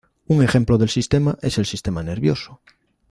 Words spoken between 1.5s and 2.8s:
el sistema nervioso.